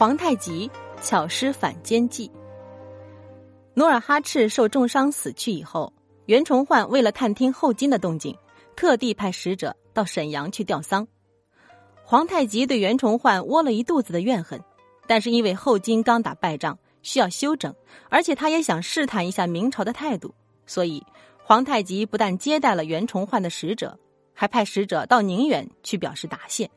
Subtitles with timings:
[0.00, 0.70] 皇太极
[1.02, 2.32] 巧施反间计。
[3.74, 5.92] 努尔哈赤受重伤死去以后，
[6.24, 8.34] 袁崇焕为了探听后金的动静，
[8.74, 11.06] 特地派使者到沈阳去吊丧。
[12.02, 14.58] 皇太极对袁崇焕窝了一肚子的怨恨，
[15.06, 17.74] 但是因为后金刚打败仗，需要休整，
[18.08, 21.04] 而且他也想试探一下明朝的态度，所以
[21.44, 23.98] 皇太极不但接待了袁崇焕的使者，
[24.32, 26.70] 还派使者到宁远去表示答谢。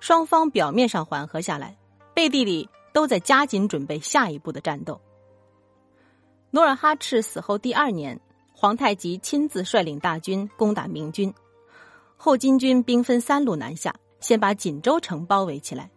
[0.00, 1.76] 双方表面上缓和下来。
[2.18, 5.00] 背地里都在加紧准备下一步的战斗。
[6.50, 8.18] 努尔哈赤死后第二年，
[8.52, 11.32] 皇太极亲自率领大军攻打明军，
[12.16, 15.88] 后金军兵分三路南下，先把锦州城包围起来。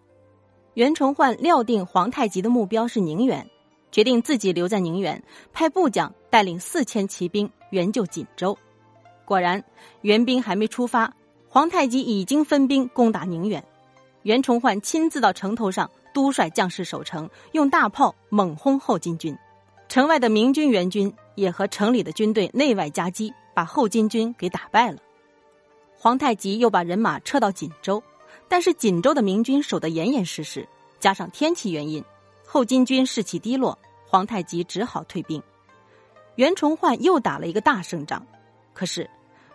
[0.76, 3.50] 袁崇焕料定皇太极的目标是宁远，
[3.92, 8.56] 决定自己留在宁远，派部将带领四千骑兵援救锦州。
[9.26, 9.64] 果然，
[10.02, 11.16] 援兵还没出发，
[11.50, 13.66] 皇太极已经分兵攻打宁远。
[14.22, 15.90] 袁崇焕亲自到城头上。
[16.14, 19.38] 督率将士守城，用大炮猛轰后金军。
[19.88, 24.98] 城外的明军援军也和城里的军队内外夹击，把后金军给打败了。
[25.98, 28.02] 皇太极又把人马撤到锦州，
[28.48, 30.68] 但是锦州的明军守得严严实实，
[31.00, 32.04] 加上天气原因，
[32.46, 35.42] 后金军士气低落，皇太极只好退兵。
[36.36, 38.26] 袁崇焕又打了一个大胜仗，
[38.74, 39.10] 可是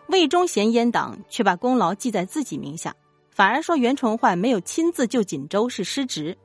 [0.08, 2.94] 魏忠贤阉党却把功劳记在自己名下，
[3.30, 6.36] 反而说袁崇焕没有亲自救锦州是失职。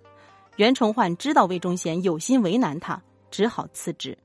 [0.62, 4.16] 袁崇焕知道魏忠贤有心为难他，只好辞职。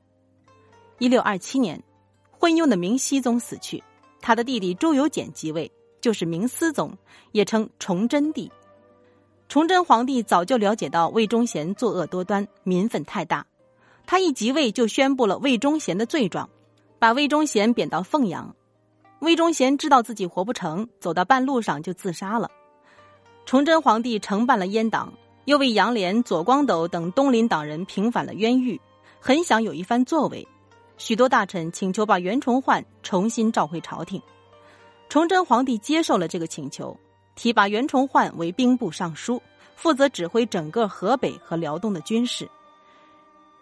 [0.98, 1.82] 一六二七年，
[2.30, 3.82] 昏庸的明熹宗死去，
[4.20, 6.92] 他的弟弟朱由检即位，就是明思宗，
[7.32, 8.52] 也称崇祯帝。
[9.48, 13.46] 崇祯皇帝早就了解到魏忠贤作恶多端，民愤太大，
[14.04, 16.50] 他一即位就宣布了魏忠贤的罪状，
[16.98, 18.54] 把魏忠贤贬到凤阳。
[19.20, 22.50] 魏忠贤知道自己活不成，走到半路上就自杀了。
[23.46, 25.14] 崇祯皇帝承办了阉党。
[25.46, 28.80] 又为杨涟、左光斗等东林党人平反了冤狱，
[29.20, 30.46] 很想有一番作为。
[30.98, 34.20] 许多大臣请求把袁崇焕重新召回朝廷。
[35.08, 36.98] 崇祯皇帝接受了这个请求，
[37.36, 39.40] 提拔袁崇焕为兵部尚书，
[39.76, 42.48] 负责指挥整个河北和辽东的军事。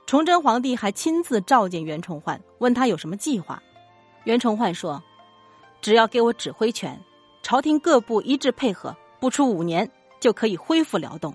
[0.06, 3.62] 崇祯皇帝还亲自召见袁崇焕，问他有什么计划。
[4.24, 5.02] 袁崇焕说
[5.82, 6.98] ：“只要给我指挥权，
[7.42, 11.34] 朝廷各部一致配合，不出五年就可以恢复辽东。”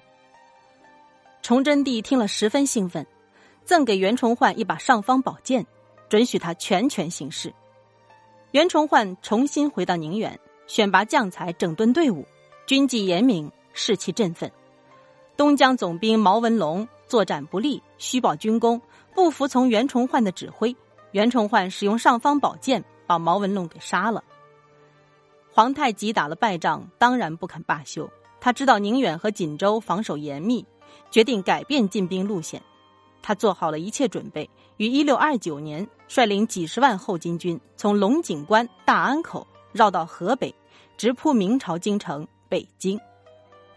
[1.49, 3.07] 崇祯帝听了十分兴奋，
[3.65, 5.65] 赠给袁崇焕一把尚方宝剑，
[6.07, 7.51] 准许他全权行事。
[8.51, 12.23] 袁崇焕重新回到宁远，选拔将才，整顿队伍，
[12.67, 14.51] 军纪严明，士气振奋。
[15.35, 18.79] 东江总兵毛文龙作战不利，虚报军功，
[19.15, 20.75] 不服从袁崇焕的指挥。
[21.13, 24.23] 袁崇焕使用尚方宝剑把毛文龙给杀了。
[25.51, 28.07] 皇太极打了败仗，当然不肯罢休。
[28.39, 30.63] 他知道宁远和锦州防守严密。
[31.11, 32.61] 决定改变进兵路线，
[33.21, 40.53] 他做好了一切准备，于一六二九年率领几十万后金军从龙井关、大安口绕到河北，
[40.97, 42.99] 直扑明朝京城北京。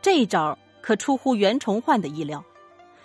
[0.00, 2.44] 这一招可出乎袁崇焕的意料。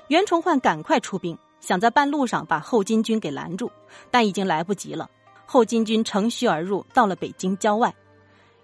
[0.07, 3.69] 袁崇焕赶快出兵，想在半路上把后金军给拦住，
[4.09, 5.09] 但已经来不及了。
[5.45, 7.93] 后金军乘虚而入，到了北京郊外。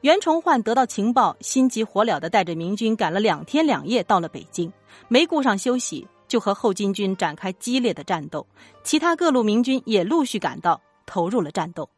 [0.03, 4.69] 袁崇焕得到情报，心急火燎的带着明军赶了两天两夜，到了北京，
[5.07, 8.45] 没顾上休息，就和后金军展开激烈的战斗。
[8.83, 11.89] 其他各路明军也陆续赶到，投入了战斗。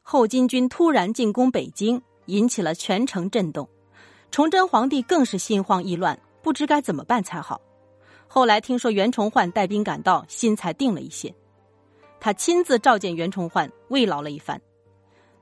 [0.00, 3.68] 后金军突然进攻北京，引起了全城震动。
[4.30, 7.60] 崇祯皇帝更是心慌意乱，不知该怎么办才好。
[8.26, 11.34] 后来听说袁崇焕带兵赶到，心才定了一些。
[12.18, 14.58] 他亲自召见袁崇焕，慰劳了一番，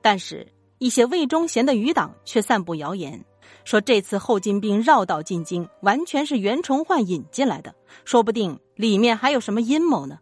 [0.01, 0.45] 但是。
[0.83, 3.23] 一些魏忠贤的余党却散布谣言，
[3.63, 7.73] 说这次后金兵绕道进京，完全是袁崇焕引进来的，
[8.03, 10.19] 说不定里面还有什么阴谋呢。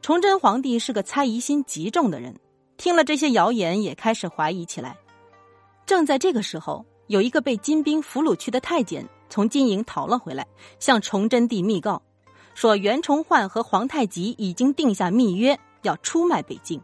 [0.00, 2.40] 崇祯皇帝是个猜疑心极重的人，
[2.78, 4.96] 听了这些谣言，也开始怀疑起来。
[5.84, 10.46] 正在这个时候，有一个被金兵俘虏去的太监从金营逃了回来，
[10.78, 12.00] 向崇祯帝密告，
[12.54, 16.80] 说袁崇焕和皇太极已经定下密约，要出卖北京。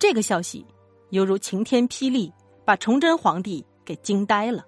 [0.00, 0.66] 这个消息。
[1.14, 2.32] 犹如晴天霹雳，
[2.64, 4.66] 把崇祯皇帝给惊呆了。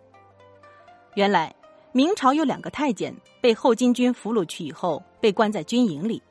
[1.17, 1.53] 原来
[1.91, 6.23] 明朝有两个太监被后金军俘虏去以后，被关在军营里。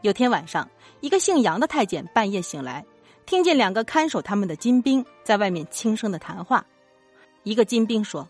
[0.00, 0.68] 有天晚上，
[1.00, 2.84] 一个姓杨的太监半夜醒来，
[3.24, 6.66] 听见两个看守他们的金兵在外面轻声的谈话。
[7.44, 8.28] 一个金兵说：“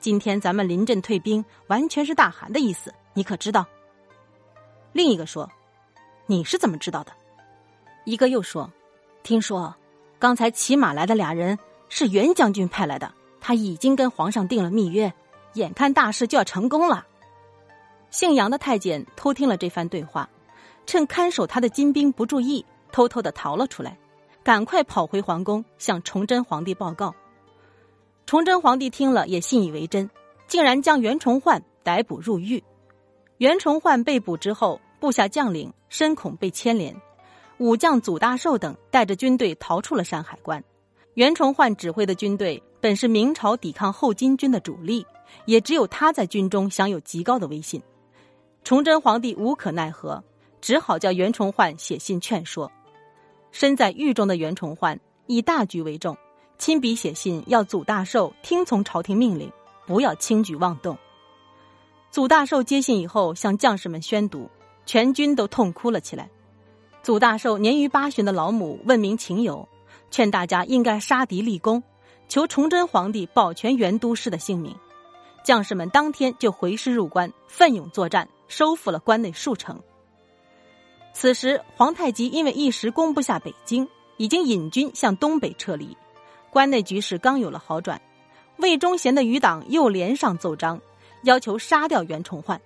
[0.00, 3.66] 今天咱们临阵退兵，完全是大汗的意思，你可知道？”
[4.94, 5.46] 另一个说
[6.24, 7.12] ：“你是怎么知道的？”
[8.06, 8.72] 一个又说
[9.22, 9.76] ：“听说。”
[10.22, 11.58] 刚才骑马来的俩人
[11.88, 15.12] 是袁将军派来的，他已经跟皇上定了密约，
[15.54, 17.04] 眼看大事就要成功了。
[18.10, 20.30] 姓杨的太监偷听了这番对话，
[20.86, 23.98] 趁看守他的金兵不注意，偷偷的逃了出来，
[24.44, 27.12] 赶快跑回皇宫向崇祯皇帝报告。
[28.24, 30.08] 崇祯皇帝听了也信以为真，
[30.46, 32.62] 竟然将袁崇焕逮捕入狱。
[33.38, 36.94] 袁崇焕被捕之后，部下将领深恐被牵连，
[37.62, 40.64] 武将祖大寿等带着军队逃出了山海关。
[41.14, 45.06] 袁崇焕指挥的军队本是明朝抵抗后金军的主力，
[45.44, 47.80] 也只有他在军中享有极高的威信。
[48.64, 50.24] 崇祯皇帝无可奈何，
[50.60, 52.68] 只好叫袁崇焕写信劝说。
[53.52, 54.98] 身在狱中的袁崇焕
[55.28, 56.16] 以大局为重，
[56.58, 59.48] 亲笔写信要祖大寿听从朝廷命令，
[59.86, 60.98] 不要轻举妄动。
[62.10, 64.50] 祖大寿接信以后，向将士们宣读，
[64.84, 66.28] 全军都痛哭了起来。
[67.02, 69.68] 祖大寿年逾八旬的老母问明情由。
[70.10, 71.82] 劝大家应该杀敌立功，
[72.28, 74.76] 求崇祯皇帝保全袁都师的性命。
[75.42, 79.80] 将士们当天就回师入关，奋勇作战，收复了关内数城。
[81.14, 83.88] 此时，皇太极因为一时攻不下北京，
[84.18, 85.96] 已经引军向东北撤离，
[86.50, 88.00] 关内局势刚有了好转。
[88.58, 90.78] 魏忠贤的余党又连上奏章，
[91.22, 92.60] 要求杀掉袁崇焕。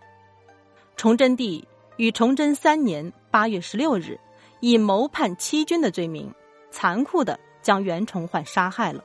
[0.96, 1.64] 崇祯帝
[1.96, 4.18] 于崇祯三年八月十六日，
[4.60, 6.32] 以谋叛欺君的罪名。
[6.70, 9.02] 残酷的将袁崇焕杀害了。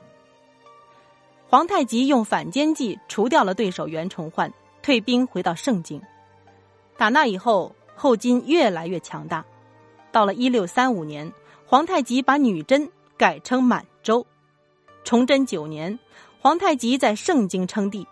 [1.48, 4.52] 皇太极用反间计除掉了对手袁崇焕，
[4.82, 6.00] 退兵回到盛京。
[6.98, 9.42] 打那以后，后金越来越强大。
[10.10, 11.32] 到了一六三五年，
[11.64, 14.26] 皇太极把女真改称满洲。
[15.02, 15.98] 崇祯九年，
[16.40, 18.06] 皇太极在盛京称帝，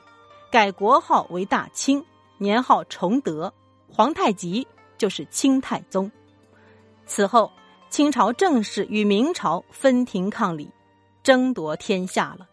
[0.51, 2.03] 改国号为大清，
[2.39, 3.53] 年号崇德。
[3.93, 4.67] 皇太极
[4.97, 6.11] 就是清太宗。
[7.11, 7.51] 此后。
[7.91, 10.71] 清朝正式与明朝分庭抗礼，
[11.25, 12.47] 争夺天下了。